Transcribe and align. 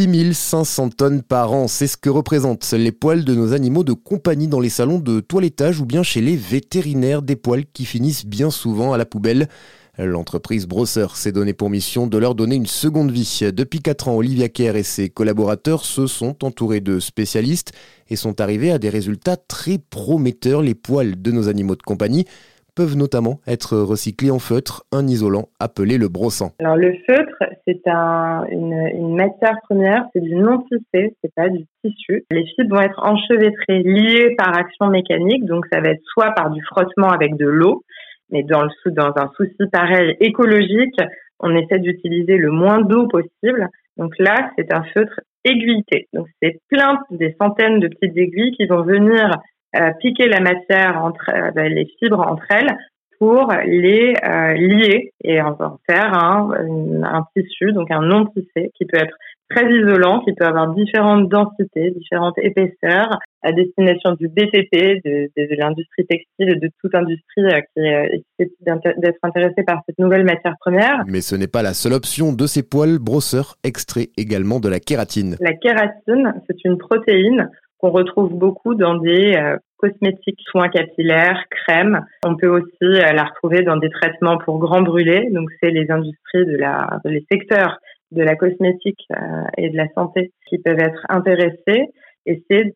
6500 0.00 0.90
tonnes 0.96 1.20
par 1.20 1.52
an, 1.52 1.68
c'est 1.68 1.86
ce 1.86 1.98
que 1.98 2.08
représentent 2.08 2.72
les 2.72 2.90
poils 2.90 3.22
de 3.22 3.34
nos 3.34 3.52
animaux 3.52 3.84
de 3.84 3.92
compagnie 3.92 4.48
dans 4.48 4.58
les 4.58 4.70
salons 4.70 4.98
de 4.98 5.20
toilettage 5.20 5.78
ou 5.78 5.84
bien 5.84 6.02
chez 6.02 6.22
les 6.22 6.36
vétérinaires, 6.36 7.20
des 7.20 7.36
poils 7.36 7.66
qui 7.70 7.84
finissent 7.84 8.24
bien 8.24 8.50
souvent 8.50 8.94
à 8.94 8.98
la 8.98 9.04
poubelle. 9.04 9.50
L'entreprise 9.98 10.66
Brosseur 10.66 11.18
s'est 11.18 11.32
donné 11.32 11.52
pour 11.52 11.68
mission 11.68 12.06
de 12.06 12.16
leur 12.16 12.34
donner 12.34 12.56
une 12.56 12.64
seconde 12.64 13.10
vie. 13.10 13.40
Depuis 13.52 13.80
4 13.80 14.08
ans, 14.08 14.16
Olivia 14.16 14.48
Kerr 14.48 14.76
et 14.76 14.82
ses 14.84 15.10
collaborateurs 15.10 15.84
se 15.84 16.06
sont 16.06 16.46
entourés 16.46 16.80
de 16.80 16.98
spécialistes 16.98 17.72
et 18.08 18.16
sont 18.16 18.40
arrivés 18.40 18.70
à 18.70 18.78
des 18.78 18.88
résultats 18.88 19.36
très 19.36 19.76
prometteurs. 19.76 20.62
Les 20.62 20.74
poils 20.74 21.20
de 21.20 21.30
nos 21.30 21.48
animaux 21.48 21.76
de 21.76 21.82
compagnie 21.82 22.24
peuvent 22.74 22.96
notamment 22.96 23.40
être 23.46 23.76
recyclés 23.76 24.30
en 24.30 24.38
feutre, 24.38 24.84
un 24.92 25.06
isolant 25.06 25.48
appelé 25.58 25.98
le 25.98 26.08
brossant. 26.08 26.52
Alors 26.58 26.76
le 26.76 26.94
feutre, 27.06 27.36
c'est 27.66 27.86
une, 27.86 29.14
matière 29.14 29.56
première, 29.68 30.06
c'est 30.12 30.20
du 30.20 30.34
non-tissé, 30.34 31.14
c'est 31.22 31.34
pas 31.34 31.48
du 31.48 31.66
tissu. 31.84 32.24
Les 32.30 32.44
fibres 32.54 32.76
vont 32.76 32.82
être 32.82 33.00
enchevêtrées, 33.02 33.82
liées 33.82 34.34
par 34.36 34.56
action 34.56 34.86
mécanique, 34.86 35.44
donc 35.44 35.66
ça 35.72 35.80
va 35.80 35.90
être 35.90 36.02
soit 36.04 36.32
par 36.32 36.50
du 36.50 36.62
frottement 36.64 37.10
avec 37.10 37.36
de 37.36 37.46
l'eau, 37.46 37.82
mais 38.30 38.42
dans, 38.42 38.66
dans 38.86 39.12
un 39.16 39.30
souci 39.36 39.70
pareil 39.72 40.16
écologique, 40.20 40.96
on 41.40 41.54
essaie 41.56 41.78
d'utiliser 41.78 42.36
le 42.36 42.50
moins 42.50 42.80
d'eau 42.80 43.08
possible. 43.08 43.68
Donc 43.96 44.14
là, 44.18 44.50
c'est 44.56 44.72
un 44.72 44.82
feutre 44.94 45.20
aiguilleté. 45.44 46.08
Donc 46.12 46.26
c'est 46.42 46.60
plein 46.68 47.00
des 47.10 47.34
centaines 47.40 47.80
de 47.80 47.88
petites 47.88 48.16
aiguilles 48.16 48.52
qui 48.52 48.66
vont 48.66 48.82
venir 48.82 49.30
piquer 50.00 50.28
la 50.28 50.40
matière 50.40 51.02
entre 51.02 51.30
euh, 51.32 51.50
ben, 51.52 51.72
les 51.72 51.86
fibres 51.98 52.26
entre 52.26 52.46
elles 52.50 52.76
pour 53.18 53.52
les 53.66 54.14
euh, 54.24 54.54
lier 54.54 55.12
et 55.22 55.42
en 55.42 55.56
faire 55.88 56.14
un, 56.14 56.52
un 57.02 57.26
tissu, 57.36 57.72
donc 57.72 57.90
un 57.90 58.00
non 58.00 58.26
tissé 58.26 58.70
qui 58.74 58.86
peut 58.86 58.96
être 58.96 59.14
très 59.50 59.70
isolant, 59.70 60.20
qui 60.20 60.32
peut 60.32 60.46
avoir 60.46 60.72
différentes 60.74 61.28
densités, 61.28 61.90
différentes 61.90 62.38
épaisseurs, 62.38 63.18
à 63.42 63.52
destination 63.52 64.12
du 64.12 64.28
BTP, 64.28 65.02
de, 65.04 65.30
de, 65.36 65.56
l'industrie 65.56 66.06
textile, 66.06 66.60
de 66.60 66.70
toute 66.80 66.94
industrie 66.94 67.44
euh, 67.44 67.60
qui 67.74 68.42
est 68.42 68.52
d'être 68.96 69.18
intéressée 69.22 69.64
par 69.66 69.82
cette 69.86 69.98
nouvelle 69.98 70.24
matière 70.24 70.54
première. 70.60 71.02
Mais 71.06 71.20
ce 71.20 71.34
n'est 71.36 71.48
pas 71.48 71.62
la 71.62 71.74
seule 71.74 71.94
option 71.94 72.32
de 72.32 72.46
ces 72.46 72.62
poils. 72.62 72.98
brosseurs 72.98 73.56
extrait 73.64 74.08
également 74.16 74.60
de 74.60 74.68
la 74.68 74.78
kératine. 74.78 75.36
La 75.40 75.52
kératine, 75.54 76.34
c'est 76.46 76.64
une 76.64 76.78
protéine 76.78 77.50
qu'on 77.80 77.90
retrouve 77.90 78.32
beaucoup 78.34 78.74
dans 78.74 78.96
des 78.96 79.34
euh, 79.36 79.56
cosmétiques, 79.78 80.40
soins 80.50 80.68
capillaires, 80.68 81.44
crèmes. 81.50 82.04
On 82.24 82.36
peut 82.36 82.48
aussi 82.48 82.70
euh, 82.82 83.12
la 83.12 83.24
retrouver 83.24 83.62
dans 83.62 83.76
des 83.76 83.90
traitements 83.90 84.38
pour 84.38 84.58
grands 84.58 84.82
brûlés. 84.82 85.28
Donc, 85.30 85.50
c'est 85.60 85.70
les 85.70 85.90
industries 85.90 86.46
de 86.46 86.56
la, 86.56 87.00
les 87.04 87.24
secteurs 87.30 87.78
de 88.12 88.22
la 88.22 88.36
cosmétique 88.36 89.06
euh, 89.12 89.44
et 89.56 89.70
de 89.70 89.76
la 89.76 89.88
santé 89.94 90.32
qui 90.48 90.58
peuvent 90.58 90.80
être 90.80 91.06
intéressés. 91.08 91.86
Et 92.26 92.44
c'est 92.50 92.74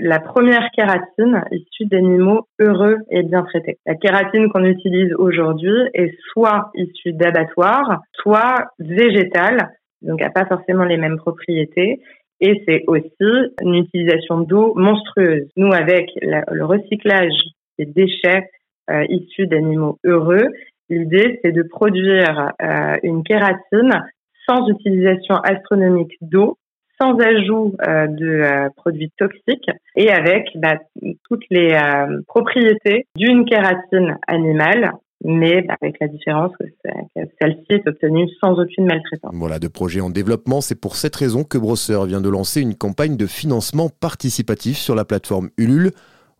la 0.00 0.18
première 0.18 0.70
kératine 0.74 1.42
issue 1.52 1.84
d'animaux 1.86 2.48
heureux 2.58 2.96
et 3.10 3.22
bien 3.22 3.42
traités. 3.42 3.78
La 3.84 3.94
kératine 3.94 4.48
qu'on 4.50 4.64
utilise 4.64 5.12
aujourd'hui 5.18 5.76
est 5.92 6.16
soit 6.32 6.70
issue 6.74 7.12
d'abattoirs, 7.12 8.00
soit 8.14 8.70
végétale, 8.78 9.68
donc 10.00 10.20
n'a 10.20 10.30
pas 10.30 10.46
forcément 10.46 10.84
les 10.84 10.96
mêmes 10.96 11.18
propriétés 11.18 12.00
et 12.40 12.62
c'est 12.66 12.84
aussi 12.86 13.54
une 13.62 13.74
utilisation 13.74 14.40
d'eau 14.40 14.74
monstrueuse. 14.76 15.48
Nous, 15.56 15.72
avec 15.72 16.10
le 16.22 16.64
recyclage 16.64 17.34
des 17.78 17.86
déchets 17.86 18.48
euh, 18.90 19.04
issus 19.08 19.46
d'animaux 19.46 19.98
heureux, 20.04 20.48
l'idée, 20.88 21.40
c'est 21.42 21.52
de 21.52 21.62
produire 21.62 22.52
euh, 22.62 22.96
une 23.02 23.22
kératine 23.22 23.92
sans 24.48 24.66
utilisation 24.68 25.34
astronomique 25.36 26.16
d'eau, 26.22 26.56
sans 27.00 27.16
ajout 27.18 27.74
euh, 27.86 28.06
de 28.06 28.74
produits 28.76 29.12
toxiques 29.18 29.70
et 29.94 30.10
avec 30.10 30.48
bah, 30.56 30.78
toutes 31.28 31.44
les 31.50 31.76
propriétés 32.26 33.06
d'une 33.16 33.44
kératine 33.44 34.18
animale 34.26 34.92
mais 35.24 35.66
avec 35.80 35.96
la 36.00 36.08
différence 36.08 36.52
que 36.58 36.64
celle-ci 37.40 37.66
est 37.70 37.88
obtenue 37.88 38.28
sans 38.40 38.52
aucune 38.58 38.86
maltraitance. 38.86 39.32
Voilà, 39.34 39.58
de 39.58 39.68
projets 39.68 40.00
en 40.00 40.10
développement. 40.10 40.60
C'est 40.60 40.80
pour 40.80 40.96
cette 40.96 41.16
raison 41.16 41.44
que 41.44 41.58
Brosseur 41.58 42.06
vient 42.06 42.20
de 42.20 42.28
lancer 42.28 42.60
une 42.60 42.74
campagne 42.74 43.16
de 43.16 43.26
financement 43.26 43.88
participatif 43.88 44.76
sur 44.76 44.94
la 44.94 45.04
plateforme 45.04 45.50
Ulule. 45.58 45.90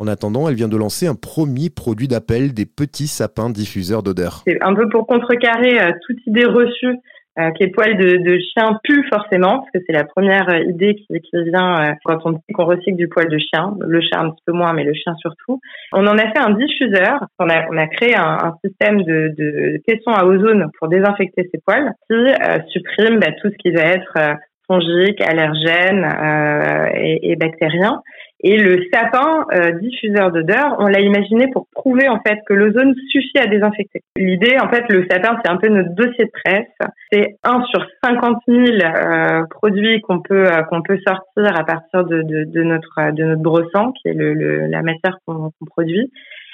En 0.00 0.08
attendant, 0.08 0.48
elle 0.48 0.56
vient 0.56 0.68
de 0.68 0.76
lancer 0.76 1.06
un 1.06 1.14
premier 1.14 1.70
produit 1.70 2.08
d'appel 2.08 2.52
des 2.52 2.66
petits 2.66 3.06
sapins 3.06 3.48
diffuseurs 3.48 4.02
d'odeur. 4.02 4.42
C'est 4.44 4.60
un 4.60 4.74
peu 4.74 4.88
pour 4.88 5.06
contrecarrer 5.06 5.80
euh, 5.80 5.92
toute 6.04 6.26
idée 6.26 6.44
reçue 6.44 6.96
euh, 7.38 7.50
que 7.50 7.64
les 7.64 7.70
poils 7.70 7.96
de, 7.96 8.18
de 8.18 8.38
chien 8.38 8.78
puent 8.84 9.06
forcément, 9.12 9.58
parce 9.58 9.70
que 9.74 9.78
c'est 9.86 9.92
la 9.92 10.04
première 10.04 10.48
euh, 10.48 10.62
idée 10.70 10.94
qui, 10.94 11.20
qui 11.20 11.42
vient 11.44 11.74
euh, 11.80 11.92
quand 12.04 12.18
on 12.24 12.32
dit 12.32 12.40
qu'on 12.52 12.64
recycle 12.64 12.96
du 12.96 13.08
poil 13.08 13.28
de 13.28 13.38
chien, 13.38 13.74
le 13.80 14.00
chat 14.00 14.20
un 14.20 14.30
petit 14.30 14.42
peu 14.46 14.52
moins, 14.52 14.72
mais 14.72 14.84
le 14.84 14.94
chien 14.94 15.14
surtout. 15.16 15.60
On 15.92 16.06
en 16.06 16.16
a 16.16 16.32
fait 16.32 16.38
un 16.38 16.50
diffuseur, 16.50 17.24
on 17.38 17.48
a, 17.48 17.66
on 17.70 17.76
a 17.76 17.86
créé 17.86 18.14
un, 18.14 18.38
un 18.42 18.54
système 18.64 19.02
de, 19.02 19.34
de 19.36 19.82
caisson 19.86 20.12
à 20.12 20.24
ozone 20.24 20.70
pour 20.78 20.88
désinfecter 20.88 21.48
ces 21.52 21.60
poils, 21.66 21.92
qui 22.08 22.16
supprime 22.72 23.18
bah, 23.18 23.32
tout 23.40 23.50
ce 23.50 23.56
qui 23.56 23.70
va 23.70 23.82
être 23.82 24.38
fongique, 24.66 25.20
allergène 25.20 26.08
et, 26.94 27.32
et 27.32 27.36
bactérien. 27.36 28.00
Et 28.46 28.58
le 28.58 28.84
sapin 28.92 29.46
euh, 29.54 29.72
diffuseur 29.80 30.30
d'odeur, 30.30 30.76
on 30.78 30.86
l'a 30.86 31.00
imaginé 31.00 31.48
pour 31.48 31.66
prouver 31.84 32.08
en 32.08 32.20
fait 32.26 32.40
que 32.46 32.54
l'ozone 32.54 32.94
suffit 33.10 33.38
à 33.38 33.46
désinfecter. 33.46 34.00
L'idée, 34.16 34.56
en 34.58 34.68
fait, 34.68 34.84
le 34.88 35.06
sapin, 35.10 35.38
c'est 35.44 35.50
un 35.50 35.56
peu 35.56 35.68
notre 35.68 35.94
dossier 35.94 36.24
de 36.24 36.30
presse. 36.44 36.90
C'est 37.12 37.36
un 37.44 37.62
sur 37.64 37.86
50 38.02 38.38
000 38.48 38.64
euh, 38.82 39.42
produits 39.50 40.00
qu'on 40.00 40.20
peut 40.20 40.46
euh, 40.46 40.62
qu'on 40.62 40.82
peut 40.82 40.98
sortir 41.06 41.58
à 41.58 41.64
partir 41.64 42.04
de, 42.04 42.22
de, 42.22 42.62
notre 42.62 43.12
de 43.12 43.24
notre 43.24 43.42
brossant, 43.42 43.92
qui 43.92 44.08
est 44.08 44.14
le, 44.14 44.66
la 44.66 44.82
matière 44.82 45.18
qu'on 45.26 45.50
produit. 45.66 46.10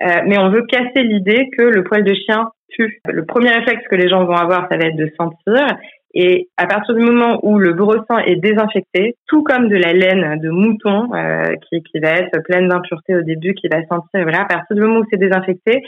mais 0.00 0.38
on 0.38 0.50
veut 0.50 0.64
casser 0.66 1.02
l'idée 1.02 1.48
que 1.56 1.62
le 1.62 1.82
poil 1.84 2.04
de 2.04 2.14
chien 2.14 2.50
tue. 2.70 3.00
Le 3.08 3.24
premier 3.24 3.50
réflexe 3.50 3.86
que 3.88 3.96
les 3.96 4.08
gens 4.08 4.24
vont 4.24 4.36
avoir, 4.36 4.68
ça 4.70 4.76
va 4.76 4.86
être 4.86 4.96
de 4.96 5.10
sentir. 5.18 5.66
Et 6.14 6.48
à 6.56 6.66
partir 6.66 6.94
du 6.94 7.00
moment 7.00 7.40
où 7.42 7.58
le 7.58 7.72
brossin 7.72 8.18
est 8.24 8.36
désinfecté, 8.36 9.16
tout 9.26 9.42
comme 9.42 9.68
de 9.68 9.76
la 9.76 9.92
laine 9.92 10.40
de 10.40 10.48
mouton 10.48 11.12
euh, 11.12 11.54
qui, 11.68 11.82
qui 11.82 11.98
va 11.98 12.10
être 12.10 12.40
pleine 12.44 12.68
d'impuretés 12.68 13.16
au 13.16 13.22
début, 13.22 13.54
qui 13.54 13.66
va 13.68 13.80
sentir, 13.86 14.22
voilà, 14.22 14.42
à 14.42 14.44
partir 14.44 14.76
du 14.76 14.82
moment 14.82 15.00
où 15.00 15.04
c'est 15.10 15.18
désinfecté, 15.18 15.82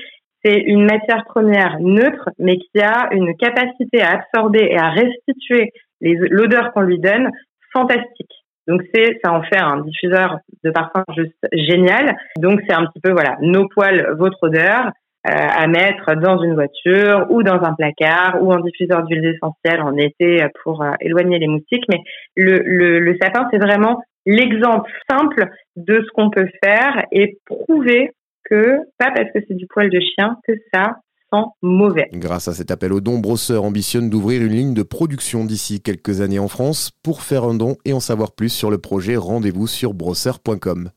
c'est 0.44 0.58
une 0.58 0.84
matière 0.84 1.24
première 1.26 1.78
neutre, 1.80 2.28
mais 2.38 2.56
qui 2.58 2.80
a 2.80 3.08
une 3.12 3.36
capacité 3.36 4.02
à 4.02 4.18
absorber 4.18 4.66
et 4.70 4.78
à 4.78 4.90
restituer 4.90 5.72
l'odeur 6.00 6.72
qu'on 6.72 6.82
lui 6.82 6.98
donne 6.98 7.30
fantastique. 7.72 8.32
Donc 8.66 8.82
c'est, 8.92 9.18
ça 9.24 9.32
en 9.32 9.42
fait 9.42 9.58
un 9.58 9.80
diffuseur 9.80 10.38
de 10.64 10.70
parfum 10.70 11.04
juste 11.16 11.46
génial. 11.52 12.16
Donc 12.38 12.60
c'est 12.68 12.74
un 12.74 12.86
petit 12.86 13.00
peu 13.00 13.12
voilà, 13.12 13.36
nos 13.40 13.68
poils, 13.68 14.14
votre 14.18 14.42
odeur. 14.42 14.90
Euh, 15.26 15.32
à 15.32 15.66
mettre 15.66 16.14
dans 16.14 16.40
une 16.40 16.54
voiture 16.54 17.26
ou 17.30 17.42
dans 17.42 17.60
un 17.60 17.74
placard 17.74 18.38
ou 18.42 18.52
en 18.52 18.60
diffuseur 18.60 19.02
d'huile 19.02 19.24
essentielle 19.24 19.82
en 19.82 19.96
été 19.96 20.46
pour 20.62 20.82
euh, 20.82 20.92
éloigner 21.00 21.40
les 21.40 21.48
moustiques. 21.48 21.84
Mais 21.88 21.98
le 22.36 23.16
sapin, 23.20 23.48
c'est 23.50 23.58
vraiment 23.58 24.02
l'exemple 24.24 24.90
simple 25.10 25.48
de 25.76 26.04
ce 26.06 26.10
qu'on 26.12 26.30
peut 26.30 26.48
faire 26.62 27.04
et 27.10 27.38
prouver 27.46 28.10
que, 28.44 28.78
pas 28.98 29.10
parce 29.10 29.30
que 29.32 29.38
c'est 29.48 29.56
du 29.56 29.66
poil 29.66 29.90
de 29.90 30.00
chien, 30.00 30.36
que 30.46 30.52
ça 30.72 30.96
sent 31.32 31.44
mauvais. 31.62 32.08
Grâce 32.12 32.48
à 32.48 32.52
cet 32.52 32.70
appel 32.70 32.92
au 32.92 33.00
don, 33.00 33.18
Brosseur 33.18 33.64
ambitionne 33.64 34.10
d'ouvrir 34.10 34.42
une 34.42 34.52
ligne 34.52 34.74
de 34.74 34.82
production 34.82 35.44
d'ici 35.44 35.82
quelques 35.82 36.20
années 36.20 36.38
en 36.38 36.48
France. 36.48 36.90
Pour 37.02 37.22
faire 37.22 37.44
un 37.44 37.54
don 37.54 37.76
et 37.84 37.92
en 37.92 38.00
savoir 38.00 38.32
plus 38.32 38.50
sur 38.50 38.70
le 38.70 38.78
projet, 38.78 39.16
rendez-vous 39.16 39.66
sur 39.66 39.94
brosseur.com. 39.94 40.90